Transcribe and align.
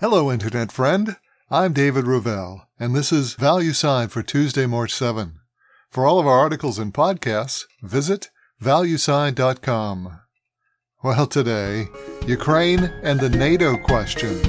Hello, 0.00 0.32
Internet 0.32 0.72
friend. 0.72 1.18
I'm 1.52 1.72
David 1.72 2.08
Ravel, 2.08 2.66
and 2.80 2.96
this 2.96 3.12
is 3.12 3.34
Value 3.34 3.72
Side 3.72 4.10
for 4.10 4.24
Tuesday, 4.24 4.66
March 4.66 4.92
7. 4.92 5.38
For 5.88 6.04
all 6.04 6.18
of 6.18 6.26
our 6.26 6.36
articles 6.36 6.80
and 6.80 6.92
podcasts, 6.92 7.62
visit 7.80 8.30
valueside.com. 8.60 10.18
Well, 11.04 11.26
today, 11.28 11.86
Ukraine 12.26 12.92
and 13.04 13.20
the 13.20 13.28
NATO 13.28 13.76
question. 13.76 14.40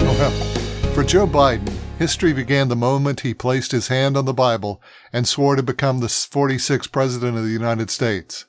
Oh, 0.00 0.16
well, 0.16 0.92
for 0.94 1.02
Joe 1.02 1.26
Biden, 1.26 1.79
history 2.00 2.32
began 2.32 2.68
the 2.68 2.74
moment 2.74 3.20
he 3.20 3.34
placed 3.34 3.72
his 3.72 3.88
hand 3.88 4.16
on 4.16 4.24
the 4.24 4.32
Bible 4.32 4.82
and 5.12 5.28
swore 5.28 5.54
to 5.54 5.62
become 5.62 6.00
the 6.00 6.06
46th 6.06 6.90
President 6.90 7.36
of 7.36 7.44
the 7.44 7.50
United 7.50 7.90
States. 7.90 8.46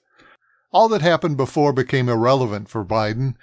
All 0.71 0.87
that 0.87 1.01
happened 1.01 1.35
before 1.35 1.73
became 1.73 2.07
irrelevant 2.07 2.69
for 2.69 2.85
Biden. 2.85 3.35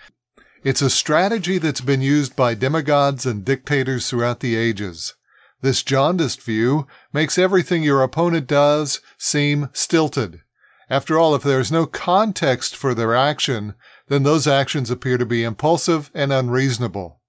It's 0.65 0.81
a 0.81 0.89
strategy 0.89 1.59
that's 1.59 1.83
been 1.83 2.01
used 2.01 2.35
by 2.35 2.55
demagogues 2.55 3.27
and 3.27 3.45
dictators 3.45 4.09
throughout 4.09 4.41
the 4.41 4.57
ages. 4.57 5.15
This 5.61 5.83
jaundiced 5.83 6.41
view 6.41 6.87
makes 7.13 7.37
everything 7.37 7.83
your 7.83 8.03
opponent 8.03 8.47
does 8.47 9.03
seem 9.19 9.69
stilted. 9.75 10.41
After 10.89 11.19
all, 11.19 11.35
if 11.35 11.43
there 11.43 11.61
is 11.61 11.71
no 11.71 11.85
context 11.85 12.75
for 12.75 12.95
their 12.95 13.15
action, 13.15 13.75
then 14.07 14.23
those 14.23 14.47
actions 14.47 14.91
appear 14.91 15.19
to 15.19 15.27
be 15.27 15.45
impulsive 15.45 16.11
and 16.15 16.33
unreasonable. 16.33 17.21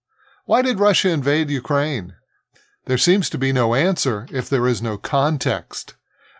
Why 0.45 0.61
did 0.61 0.79
Russia 0.79 1.09
invade 1.09 1.49
Ukraine? 1.49 2.13
There 2.89 2.97
seems 2.97 3.29
to 3.29 3.37
be 3.37 3.53
no 3.53 3.75
answer 3.75 4.25
if 4.31 4.49
there 4.49 4.65
is 4.65 4.81
no 4.81 4.97
context. 4.97 5.93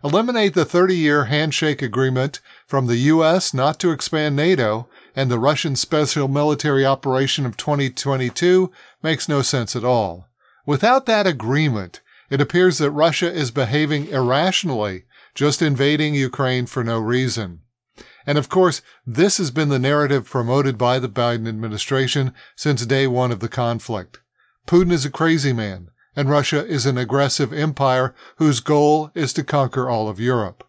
Eliminate 0.03 0.55
the 0.55 0.65
30 0.65 0.95
year 0.95 1.25
handshake 1.25 1.83
agreement 1.83 2.39
from 2.65 2.87
the 2.87 2.97
U.S. 3.13 3.53
not 3.53 3.79
to 3.81 3.91
expand 3.91 4.35
NATO 4.35 4.89
and 5.15 5.29
the 5.29 5.37
Russian 5.37 5.75
special 5.75 6.27
military 6.27 6.83
operation 6.83 7.45
of 7.45 7.55
2022 7.55 8.71
makes 9.03 9.29
no 9.29 9.43
sense 9.43 9.75
at 9.75 9.83
all. 9.83 10.27
Without 10.65 11.05
that 11.05 11.27
agreement, 11.27 12.01
it 12.31 12.41
appears 12.41 12.79
that 12.79 12.89
Russia 12.89 13.31
is 13.31 13.51
behaving 13.51 14.07
irrationally, 14.07 15.03
just 15.35 15.61
invading 15.61 16.15
Ukraine 16.15 16.65
for 16.65 16.83
no 16.83 16.97
reason. 16.97 17.59
And 18.25 18.39
of 18.39 18.49
course, 18.49 18.81
this 19.05 19.37
has 19.37 19.51
been 19.51 19.69
the 19.69 19.77
narrative 19.77 20.27
promoted 20.27 20.79
by 20.79 20.97
the 20.97 21.09
Biden 21.09 21.47
administration 21.47 22.33
since 22.55 22.87
day 22.87 23.05
one 23.05 23.31
of 23.31 23.39
the 23.39 23.49
conflict. 23.49 24.21
Putin 24.65 24.91
is 24.91 25.05
a 25.05 25.11
crazy 25.11 25.53
man, 25.53 25.91
and 26.19 26.29
Russia 26.29 26.65
is 26.65 26.85
an 26.85 26.97
aggressive 26.97 27.53
empire 27.53 28.13
whose 28.39 28.59
goal 28.59 29.09
is 29.15 29.31
to 29.31 29.41
conquer 29.41 29.89
all 29.89 30.09
of 30.09 30.19
Europe. 30.19 30.65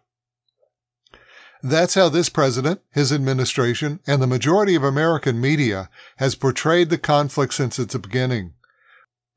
That's 1.61 1.95
how 1.95 2.07
this 2.07 2.29
president, 2.29 2.79
his 2.93 3.11
administration, 3.11 3.99
and 4.07 4.21
the 4.21 4.27
majority 4.27 4.75
of 4.75 4.85
American 4.85 5.41
media 5.41 5.89
has 6.19 6.35
portrayed 6.35 6.89
the 6.89 6.97
conflict 6.97 7.53
since 7.53 7.77
its 7.77 7.97
beginning. 7.97 8.53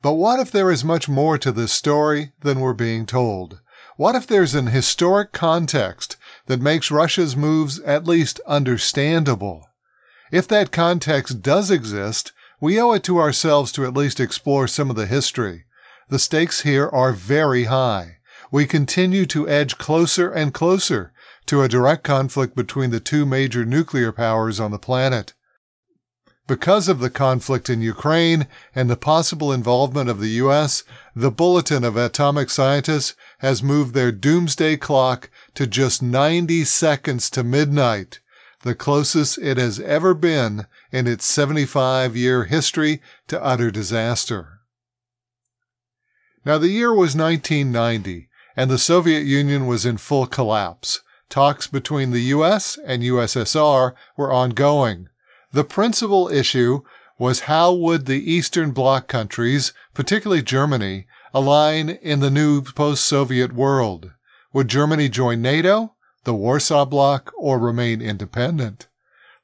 But 0.02 0.12
what 0.12 0.38
if 0.38 0.52
there 0.52 0.70
is 0.70 0.84
much 0.84 1.08
more 1.08 1.36
to 1.36 1.50
this 1.50 1.72
story 1.72 2.30
than 2.42 2.60
we're 2.60 2.74
being 2.74 3.06
told? 3.06 3.58
What 3.96 4.14
if 4.14 4.24
there's 4.24 4.54
an 4.54 4.68
historic 4.68 5.32
context 5.32 6.16
that 6.46 6.62
makes 6.62 6.92
Russia's 6.92 7.34
moves 7.34 7.80
at 7.80 8.06
least 8.06 8.38
understandable? 8.46 9.66
If 10.30 10.46
that 10.46 10.70
context 10.70 11.42
does 11.42 11.72
exist, 11.72 12.30
we 12.60 12.80
owe 12.80 12.92
it 12.92 13.02
to 13.02 13.18
ourselves 13.18 13.72
to 13.72 13.84
at 13.84 13.96
least 13.96 14.20
explore 14.20 14.68
some 14.68 14.90
of 14.90 14.96
the 14.96 15.06
history. 15.06 15.64
The 16.08 16.18
stakes 16.18 16.62
here 16.62 16.88
are 16.88 17.12
very 17.12 17.64
high. 17.64 18.18
We 18.50 18.66
continue 18.66 19.26
to 19.26 19.48
edge 19.48 19.78
closer 19.78 20.30
and 20.30 20.54
closer 20.54 21.12
to 21.46 21.62
a 21.62 21.68
direct 21.68 22.04
conflict 22.04 22.54
between 22.54 22.90
the 22.90 23.00
two 23.00 23.26
major 23.26 23.64
nuclear 23.64 24.12
powers 24.12 24.60
on 24.60 24.70
the 24.70 24.78
planet. 24.78 25.34
Because 26.46 26.88
of 26.88 27.00
the 27.00 27.08
conflict 27.08 27.70
in 27.70 27.80
Ukraine 27.80 28.46
and 28.74 28.90
the 28.90 28.96
possible 28.96 29.50
involvement 29.50 30.10
of 30.10 30.20
the 30.20 30.28
U.S., 30.44 30.84
the 31.16 31.30
Bulletin 31.30 31.84
of 31.84 31.96
Atomic 31.96 32.50
Scientists 32.50 33.14
has 33.38 33.62
moved 33.62 33.94
their 33.94 34.12
doomsday 34.12 34.76
clock 34.76 35.30
to 35.54 35.66
just 35.66 36.02
90 36.02 36.64
seconds 36.64 37.30
to 37.30 37.42
midnight, 37.42 38.20
the 38.60 38.74
closest 38.74 39.38
it 39.38 39.56
has 39.56 39.80
ever 39.80 40.12
been 40.12 40.66
in 40.92 41.06
its 41.06 41.24
75 41.24 42.14
year 42.14 42.44
history 42.44 43.00
to 43.28 43.42
utter 43.42 43.70
disaster. 43.70 44.53
Now, 46.44 46.58
the 46.58 46.68
year 46.68 46.92
was 46.92 47.16
1990, 47.16 48.28
and 48.54 48.70
the 48.70 48.78
Soviet 48.78 49.22
Union 49.22 49.66
was 49.66 49.86
in 49.86 49.96
full 49.96 50.26
collapse. 50.26 51.00
Talks 51.30 51.66
between 51.66 52.10
the 52.10 52.20
US 52.20 52.78
and 52.84 53.02
USSR 53.02 53.94
were 54.16 54.32
ongoing. 54.32 55.08
The 55.52 55.64
principal 55.64 56.28
issue 56.28 56.82
was 57.18 57.40
how 57.40 57.72
would 57.72 58.04
the 58.04 58.30
Eastern 58.30 58.72
Bloc 58.72 59.08
countries, 59.08 59.72
particularly 59.94 60.42
Germany, 60.42 61.06
align 61.32 61.88
in 61.88 62.20
the 62.20 62.30
new 62.30 62.60
post-Soviet 62.60 63.54
world? 63.54 64.10
Would 64.52 64.68
Germany 64.68 65.08
join 65.08 65.40
NATO, 65.40 65.94
the 66.24 66.34
Warsaw 66.34 66.84
Bloc, 66.84 67.32
or 67.38 67.58
remain 67.58 68.02
independent? 68.02 68.86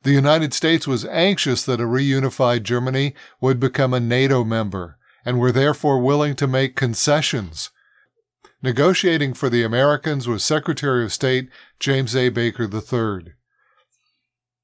The 0.02 0.12
United 0.12 0.52
States 0.52 0.86
was 0.86 1.06
anxious 1.06 1.62
that 1.62 1.80
a 1.80 1.84
reunified 1.84 2.62
Germany 2.62 3.14
would 3.40 3.58
become 3.58 3.94
a 3.94 4.00
NATO 4.00 4.44
member 4.44 4.98
and 5.24 5.38
were 5.38 5.52
therefore 5.52 5.98
willing 5.98 6.34
to 6.36 6.46
make 6.46 6.76
concessions. 6.76 7.70
Negotiating 8.62 9.34
for 9.34 9.48
the 9.48 9.62
Americans 9.62 10.28
was 10.28 10.44
Secretary 10.44 11.04
of 11.04 11.12
State 11.12 11.48
James 11.78 12.14
A. 12.14 12.28
Baker 12.28 12.64
III. 12.64 13.32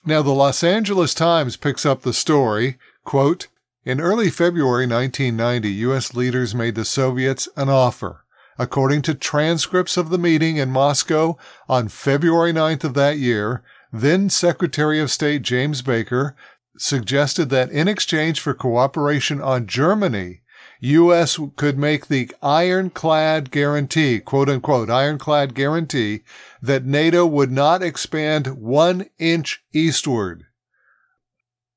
Now, 0.05 0.23
the 0.23 0.33
Los 0.33 0.63
Angeles 0.63 1.15
Times 1.15 1.57
picks 1.57 1.85
up 1.85 2.03
the 2.03 2.13
story, 2.13 2.79
quote, 3.05 3.49
in 3.85 4.01
early 4.01 4.31
February 4.31 4.87
1990, 4.87 5.69
U.S. 5.71 6.15
leaders 6.15 6.55
made 6.55 6.75
the 6.75 6.85
Soviets 6.85 7.49
an 7.57 7.69
offer. 7.69 8.25
According 8.59 9.03
to 9.03 9.15
transcripts 9.15 9.97
of 9.97 10.11
the 10.11 10.19
meeting 10.19 10.57
in 10.57 10.71
Moscow 10.71 11.37
on 11.69 11.89
February 11.89 12.53
9th 12.53 12.85
of 12.85 12.95
that 12.95 13.19
year, 13.19 13.63
then 13.93 14.29
Secretary 14.29 14.99
of 14.99 15.11
State 15.11 15.43
James 15.43 15.83
Baker 15.83 16.35
suggested 16.77 17.49
that 17.51 17.71
in 17.71 17.87
exchange 17.87 18.41
for 18.41 18.55
cooperation 18.55 19.41
on 19.41 19.67
Germany, 19.67 20.43
U.S. 20.81 21.39
could 21.57 21.79
make 21.79 22.09
the 22.09 22.31
ironclad 22.43 23.51
guarantee, 23.51 24.21
quote 24.21 24.49
unquote, 24.51 24.91
ironclad 24.91 25.55
guarantee 25.55 26.21
that 26.61 26.85
NATO 26.85 27.25
would 27.25 27.51
not 27.51 27.83
expand 27.83 28.59
one 28.59 29.07
inch 29.19 29.65
eastward. 29.73 30.45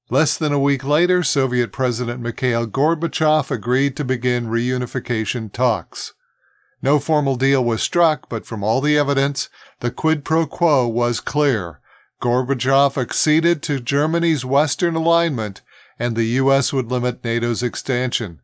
Less 0.09 0.37
than 0.37 0.51
a 0.51 0.59
week 0.59 0.83
later, 0.83 1.23
Soviet 1.23 1.71
President 1.71 2.19
Mikhail 2.19 2.65
Gorbachev 2.67 3.51
agreed 3.51 3.95
to 3.95 4.03
begin 4.03 4.47
reunification 4.47 5.51
talks. 5.51 6.13
No 6.81 6.99
formal 6.99 7.35
deal 7.35 7.63
was 7.63 7.81
struck, 7.81 8.27
but 8.27 8.45
from 8.45 8.63
all 8.63 8.81
the 8.81 8.97
evidence, 8.97 9.49
the 9.79 9.91
quid 9.91 10.25
pro 10.25 10.45
quo 10.45 10.87
was 10.87 11.19
clear. 11.19 11.79
Gorbachev 12.21 12.97
acceded 12.97 13.61
to 13.63 13.79
Germany's 13.79 14.43
Western 14.43 14.95
alignment, 14.95 15.61
and 15.97 16.15
the 16.15 16.25
U.S. 16.25 16.73
would 16.73 16.91
limit 16.91 17.23
NATO's 17.23 17.63
expansion 17.63 18.41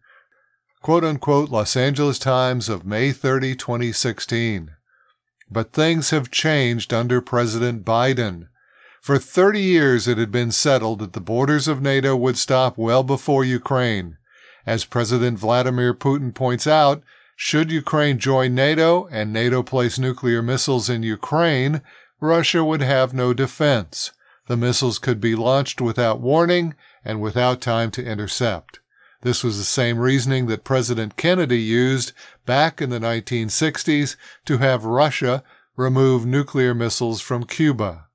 quote 0.85 1.03
unquote 1.03 1.49
Los 1.49 1.75
Angeles 1.75 2.19
Times 2.19 2.69
of 2.69 2.85
May 2.85 3.11
30, 3.11 3.55
2016. 3.55 4.69
But 5.49 5.73
things 5.73 6.11
have 6.11 6.29
changed 6.29 6.93
under 6.93 7.21
President 7.21 7.83
Biden. 7.83 8.49
For 9.01 9.17
30 9.17 9.61
years 9.61 10.07
it 10.07 10.19
had 10.19 10.31
been 10.31 10.51
settled 10.51 10.99
that 10.99 11.13
the 11.13 11.19
borders 11.19 11.67
of 11.67 11.81
NATO 11.81 12.15
would 12.15 12.37
stop 12.37 12.77
well 12.77 13.01
before 13.01 13.43
Ukraine. 13.43 14.17
As 14.67 14.85
President 14.85 15.39
Vladimir 15.39 15.95
Putin 15.95 16.35
points 16.35 16.67
out, 16.67 17.01
should 17.35 17.71
Ukraine 17.71 18.19
join 18.19 18.53
NATO 18.53 19.07
and 19.07 19.33
NATO 19.33 19.63
place 19.63 19.97
nuclear 19.97 20.43
missiles 20.43 20.87
in 20.87 21.01
Ukraine, 21.01 21.81
Russia 22.21 22.63
would 22.63 22.81
have 22.81 23.11
no 23.11 23.33
defense. 23.33 24.11
The 24.45 24.55
missiles 24.55 24.99
could 24.99 25.19
be 25.19 25.33
launched 25.33 25.81
without 25.81 26.21
warning 26.21 26.75
and 27.03 27.21
without 27.21 27.59
time 27.59 27.89
to 27.89 28.05
intercept. 28.05 28.81
This 29.25 29.43
was 29.43 29.57
the 29.57 29.63
same 29.63 29.97
reasoning 29.97 30.45
that 30.45 30.63
President 30.63 31.17
Kennedy 31.17 31.59
used 31.59 32.11
back 32.45 32.79
in 32.79 32.91
the 32.91 32.99
1960s 32.99 34.17
to 34.45 34.59
have 34.59 34.85
Russia 34.85 35.43
remove 35.75 36.27
nuclear 36.27 36.75
missiles 36.75 37.21
from 37.21 37.43
Cuba. 37.43 38.05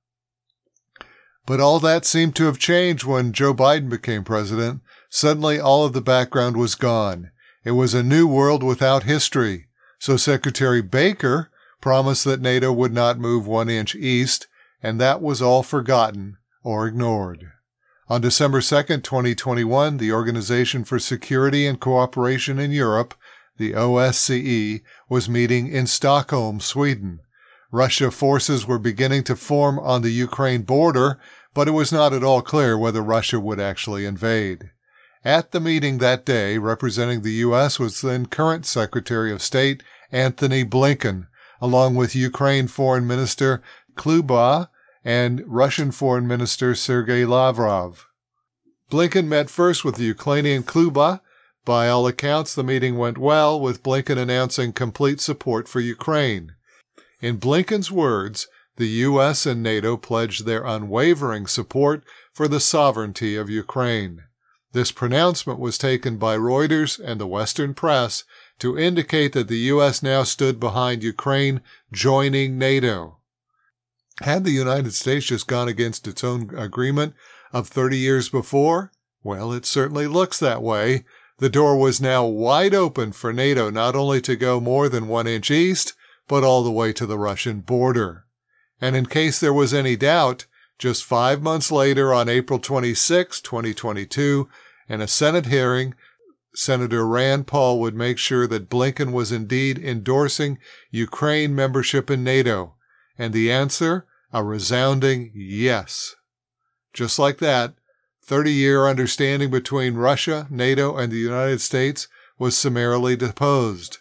But 1.46 1.58
all 1.58 1.80
that 1.80 2.04
seemed 2.04 2.36
to 2.36 2.44
have 2.44 2.60
changed 2.60 3.02
when 3.02 3.32
Joe 3.32 3.52
Biden 3.52 3.88
became 3.88 4.22
president. 4.22 4.82
Suddenly, 5.08 5.58
all 5.58 5.84
of 5.84 5.94
the 5.94 6.00
background 6.00 6.56
was 6.56 6.76
gone. 6.76 7.32
It 7.64 7.72
was 7.72 7.92
a 7.92 8.04
new 8.04 8.28
world 8.28 8.62
without 8.62 9.02
history. 9.02 9.66
So 9.98 10.16
Secretary 10.16 10.80
Baker 10.80 11.50
promised 11.80 12.22
that 12.22 12.40
NATO 12.40 12.72
would 12.72 12.92
not 12.92 13.18
move 13.18 13.48
one 13.48 13.68
inch 13.68 13.96
east, 13.96 14.46
and 14.80 15.00
that 15.00 15.20
was 15.20 15.42
all 15.42 15.64
forgotten 15.64 16.36
or 16.62 16.86
ignored. 16.86 17.50
On 18.10 18.20
December 18.20 18.60
2, 18.60 18.82
2021, 19.02 19.98
the 19.98 20.10
Organization 20.10 20.82
for 20.82 20.98
Security 20.98 21.64
and 21.64 21.78
Cooperation 21.78 22.58
in 22.58 22.72
Europe, 22.72 23.14
the 23.56 23.72
OSCE, 23.72 24.80
was 25.08 25.28
meeting 25.28 25.68
in 25.68 25.86
Stockholm, 25.86 26.58
Sweden. 26.58 27.20
Russia 27.70 28.10
forces 28.10 28.66
were 28.66 28.80
beginning 28.80 29.22
to 29.22 29.36
form 29.36 29.78
on 29.78 30.02
the 30.02 30.10
Ukraine 30.10 30.62
border, 30.62 31.20
but 31.54 31.68
it 31.68 31.70
was 31.70 31.92
not 31.92 32.12
at 32.12 32.24
all 32.24 32.42
clear 32.42 32.76
whether 32.76 33.00
Russia 33.00 33.38
would 33.38 33.60
actually 33.60 34.04
invade. 34.04 34.70
At 35.24 35.52
the 35.52 35.60
meeting 35.60 35.98
that 35.98 36.26
day, 36.26 36.58
representing 36.58 37.22
the 37.22 37.44
U.S. 37.46 37.78
was 37.78 38.00
then 38.00 38.26
current 38.26 38.66
Secretary 38.66 39.30
of 39.30 39.40
State 39.40 39.84
Antony 40.10 40.64
Blinken, 40.64 41.28
along 41.60 41.94
with 41.94 42.16
Ukraine 42.16 42.66
Foreign 42.66 43.06
Minister 43.06 43.62
Kuleba 43.94 44.68
and 45.04 45.42
Russian 45.46 45.90
Foreign 45.90 46.26
Minister 46.26 46.74
Sergei 46.74 47.24
Lavrov. 47.24 48.06
Blinken 48.90 49.26
met 49.26 49.48
first 49.48 49.84
with 49.84 49.94
the 49.96 50.04
Ukrainian 50.04 50.62
Kuleba. 50.62 51.20
By 51.64 51.88
all 51.88 52.06
accounts, 52.06 52.54
the 52.54 52.64
meeting 52.64 52.96
went 52.96 53.18
well, 53.18 53.60
with 53.60 53.82
Blinken 53.82 54.18
announcing 54.18 54.72
complete 54.72 55.20
support 55.20 55.68
for 55.68 55.78
Ukraine. 55.78 56.54
In 57.20 57.38
Blinken's 57.38 57.90
words, 57.90 58.48
the 58.76 58.88
U.S. 58.88 59.46
and 59.46 59.62
NATO 59.62 59.96
pledged 59.96 60.44
their 60.44 60.64
unwavering 60.64 61.46
support 61.46 62.02
for 62.32 62.48
the 62.48 62.60
sovereignty 62.60 63.36
of 63.36 63.50
Ukraine. 63.50 64.24
This 64.72 64.90
pronouncement 64.90 65.58
was 65.58 65.78
taken 65.78 66.16
by 66.16 66.36
Reuters 66.36 66.98
and 66.98 67.20
the 67.20 67.26
Western 67.26 67.74
press 67.74 68.24
to 68.58 68.78
indicate 68.78 69.32
that 69.34 69.48
the 69.48 69.68
U.S. 69.74 70.02
now 70.02 70.22
stood 70.22 70.58
behind 70.58 71.02
Ukraine 71.04 71.60
joining 71.92 72.56
NATO. 72.56 73.19
Had 74.20 74.44
the 74.44 74.50
United 74.50 74.92
States 74.92 75.26
just 75.26 75.46
gone 75.46 75.68
against 75.68 76.06
its 76.06 76.22
own 76.22 76.54
agreement 76.54 77.14
of 77.52 77.68
30 77.68 77.96
years 77.96 78.28
before? 78.28 78.92
Well, 79.22 79.52
it 79.52 79.64
certainly 79.64 80.06
looks 80.06 80.38
that 80.38 80.62
way. 80.62 81.04
The 81.38 81.48
door 81.48 81.78
was 81.78 82.02
now 82.02 82.26
wide 82.26 82.74
open 82.74 83.12
for 83.12 83.32
NATO 83.32 83.70
not 83.70 83.96
only 83.96 84.20
to 84.22 84.36
go 84.36 84.60
more 84.60 84.90
than 84.90 85.08
one 85.08 85.26
inch 85.26 85.50
east, 85.50 85.94
but 86.28 86.44
all 86.44 86.62
the 86.62 86.70
way 86.70 86.92
to 86.92 87.06
the 87.06 87.18
Russian 87.18 87.60
border. 87.60 88.26
And 88.78 88.94
in 88.94 89.06
case 89.06 89.40
there 89.40 89.54
was 89.54 89.72
any 89.72 89.96
doubt, 89.96 90.44
just 90.78 91.02
five 91.02 91.40
months 91.40 91.72
later, 91.72 92.12
on 92.12 92.28
April 92.28 92.58
26, 92.58 93.40
2022, 93.40 94.50
in 94.86 95.00
a 95.00 95.08
Senate 95.08 95.46
hearing, 95.46 95.94
Senator 96.54 97.06
Rand 97.06 97.46
Paul 97.46 97.80
would 97.80 97.94
make 97.94 98.18
sure 98.18 98.46
that 98.46 98.68
Blinken 98.68 99.12
was 99.12 99.32
indeed 99.32 99.78
endorsing 99.78 100.58
Ukraine 100.90 101.54
membership 101.54 102.10
in 102.10 102.22
NATO. 102.22 102.74
And 103.18 103.32
the 103.32 103.50
answer? 103.50 104.06
A 104.32 104.44
resounding 104.44 105.32
yes. 105.34 106.14
Just 106.92 107.18
like 107.18 107.38
that, 107.38 107.74
30 108.22 108.52
year 108.52 108.86
understanding 108.86 109.50
between 109.50 109.94
Russia, 109.94 110.46
NATO, 110.50 110.96
and 110.96 111.12
the 111.12 111.16
United 111.16 111.60
States 111.60 112.06
was 112.38 112.56
summarily 112.56 113.16
deposed. 113.16 113.98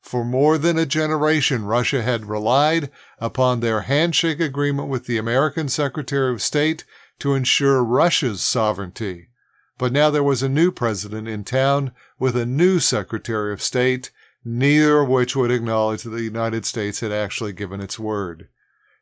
For 0.00 0.24
more 0.24 0.58
than 0.58 0.78
a 0.78 0.86
generation, 0.86 1.64
Russia 1.64 2.02
had 2.02 2.24
relied 2.24 2.90
upon 3.18 3.60
their 3.60 3.82
handshake 3.82 4.40
agreement 4.40 4.88
with 4.88 5.06
the 5.06 5.18
American 5.18 5.68
Secretary 5.68 6.32
of 6.32 6.42
State 6.42 6.84
to 7.18 7.34
ensure 7.34 7.84
Russia's 7.84 8.40
sovereignty. 8.40 9.28
But 9.76 9.92
now 9.92 10.10
there 10.10 10.24
was 10.24 10.42
a 10.42 10.48
new 10.48 10.72
president 10.72 11.28
in 11.28 11.44
town 11.44 11.92
with 12.18 12.36
a 12.36 12.46
new 12.46 12.80
Secretary 12.80 13.52
of 13.52 13.62
State, 13.62 14.10
neither 14.44 15.00
of 15.00 15.08
which 15.08 15.36
would 15.36 15.52
acknowledge 15.52 16.02
that 16.02 16.10
the 16.10 16.22
United 16.22 16.64
States 16.66 17.00
had 17.00 17.12
actually 17.12 17.52
given 17.52 17.80
its 17.80 17.98
word. 17.98 18.48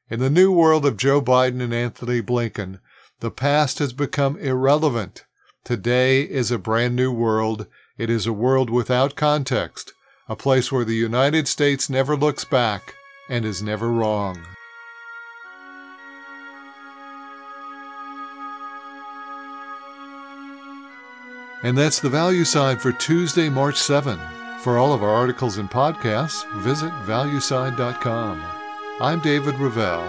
In 0.08 0.20
the 0.20 0.30
new 0.30 0.52
world 0.52 0.86
of 0.86 0.96
Joe 0.96 1.20
Biden 1.20 1.60
and 1.60 1.74
Antony 1.74 2.22
Blinken, 2.22 2.78
the 3.18 3.30
past 3.30 3.80
has 3.80 3.92
become 3.92 4.36
irrelevant. 4.38 5.24
Today 5.64 6.22
is 6.22 6.52
a 6.52 6.58
brand 6.58 6.94
new 6.94 7.10
world. 7.10 7.66
It 7.98 8.08
is 8.08 8.24
a 8.24 8.32
world 8.32 8.70
without 8.70 9.16
context, 9.16 9.92
a 10.28 10.36
place 10.36 10.70
where 10.70 10.84
the 10.84 10.94
United 10.94 11.48
States 11.48 11.90
never 11.90 12.16
looks 12.16 12.44
back 12.44 12.94
and 13.28 13.44
is 13.44 13.64
never 13.64 13.90
wrong. 13.90 14.38
And 21.64 21.76
that's 21.76 21.98
the 21.98 22.10
value 22.10 22.44
side 22.44 22.80
for 22.80 22.92
Tuesday, 22.92 23.48
March 23.48 23.78
7. 23.78 24.20
For 24.60 24.78
all 24.78 24.92
of 24.92 25.02
our 25.02 25.10
articles 25.10 25.58
and 25.58 25.68
podcasts, 25.68 26.48
visit 26.60 26.92
valueside.com. 27.06 28.55
I'm 28.98 29.20
David 29.20 29.58
Ravel. 29.58 30.02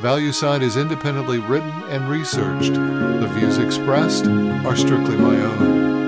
ValueSide 0.00 0.62
is 0.62 0.76
independently 0.76 1.38
written 1.38 1.70
and 1.84 2.10
researched. 2.10 2.74
The 2.74 3.30
views 3.34 3.58
expressed 3.58 4.26
are 4.26 4.74
strictly 4.74 5.16
my 5.16 5.36
own. 5.36 6.01